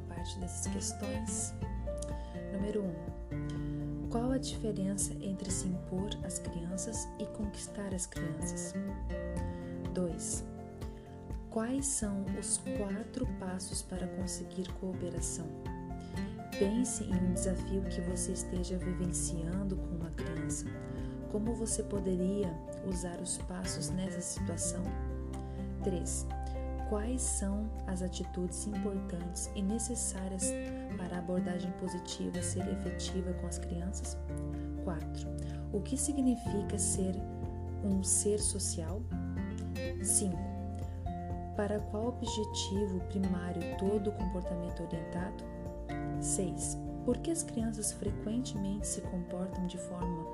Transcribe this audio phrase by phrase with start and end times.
[0.00, 1.54] parte dessas questões.
[2.52, 2.86] Número 1.
[2.86, 8.74] Um, qual a diferença entre se impor às crianças e conquistar as crianças?
[9.94, 10.44] 2.
[11.50, 15.46] Quais são os quatro passos para conseguir cooperação?
[16.58, 20.66] Pense em um desafio que você esteja vivenciando com uma criança.
[21.30, 22.52] Como você poderia
[22.86, 24.82] usar os passos nessa situação?
[25.84, 26.26] 3.
[26.88, 30.50] Quais são as atitudes importantes e necessárias
[30.96, 34.16] para a abordagem positiva ser efetiva com as crianças?
[34.84, 35.28] 4.
[35.70, 37.14] O que significa ser
[37.84, 39.02] um ser social?
[40.02, 40.34] 5.
[41.56, 45.44] Para qual objetivo primário todo comportamento orientado?
[46.22, 46.78] 6.
[47.04, 50.24] Por que as crianças frequentemente se comportam de forma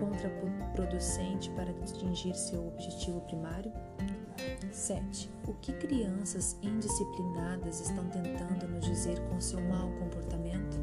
[0.00, 3.72] contraproducente para atingir seu objetivo primário?
[4.70, 5.30] 7.
[5.48, 10.78] O que crianças indisciplinadas estão tentando nos dizer com seu mau comportamento?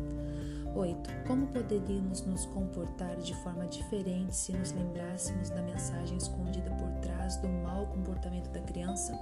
[0.75, 1.09] 8.
[1.27, 7.37] Como poderíamos nos comportar de forma diferente se nos lembrássemos da mensagem escondida por trás
[7.37, 9.13] do mau comportamento da criança?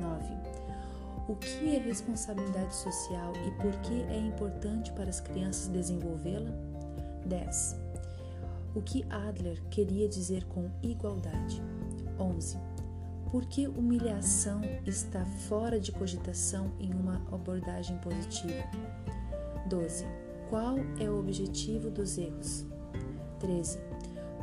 [0.00, 0.60] 9.
[1.28, 6.50] O que é responsabilidade social e por que é importante para as crianças desenvolvê-la?
[7.26, 7.76] 10.
[8.74, 11.62] O que Adler queria dizer com igualdade?
[12.18, 12.58] 11.
[13.30, 18.64] Por que humilhação está fora de cogitação em uma abordagem positiva?
[19.68, 20.04] 12.
[20.48, 22.66] Qual é o objetivo dos erros?
[23.38, 23.78] 13.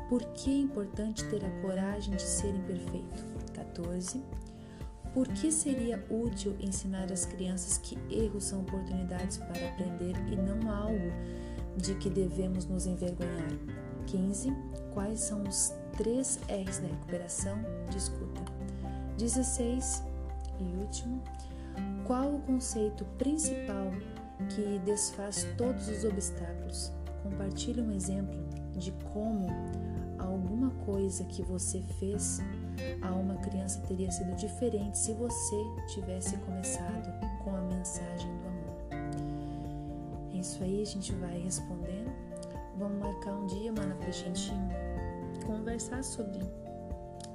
[0.08, 3.26] Por que é importante ter a coragem de ser imperfeito?
[3.54, 4.24] 14.
[5.14, 10.72] Por que seria útil ensinar às crianças que erros são oportunidades para aprender e não
[10.72, 11.12] algo
[11.76, 13.52] de que devemos nos envergonhar?
[14.06, 14.50] 15.
[14.94, 17.58] Quais são os três R's da recuperação?
[17.92, 18.57] Discuta.
[19.18, 20.04] 16.
[20.60, 21.22] E último.
[22.06, 23.92] Qual o conceito principal
[24.50, 26.92] que desfaz todos os obstáculos.
[27.24, 28.38] Compartilhe um exemplo
[28.74, 29.48] de como
[30.20, 32.40] alguma coisa que você fez
[33.02, 35.56] a uma criança teria sido diferente se você
[35.88, 37.12] tivesse começado
[37.44, 38.88] com a mensagem do amor.
[40.34, 42.12] É isso aí, a gente vai respondendo.
[42.78, 44.52] Vamos marcar um dia, mana, pra gente
[45.46, 46.40] conversar sobre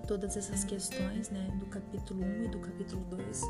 [0.06, 3.42] todas essas questões, né, do capítulo 1 e do capítulo 2,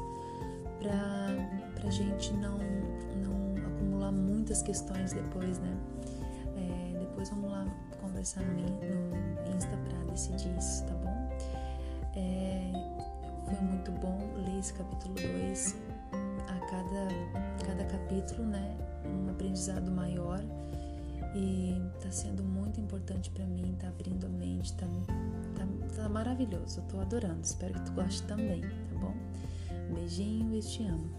[0.79, 5.77] pra, pra gente não, não acumular muitas questões depois, né?
[6.57, 7.67] É, depois vamos lá
[8.01, 11.29] conversar no, no Insta pra decidir isso, tá bom?
[12.17, 12.73] É,
[13.47, 15.77] foi muito bom ler esse capítulo 2.
[16.49, 18.77] A cada, cada capítulo, né?
[19.07, 20.43] Um aprendizado maior.
[21.35, 24.92] E tá sendo muito importante para mim, tá abrindo a mente, tá, tá,
[26.03, 26.81] tá maravilhoso.
[26.81, 27.43] Eu tô adorando.
[27.43, 29.15] Espero que tu goste também, tá bom?
[29.95, 31.11] Beijinho e te amo.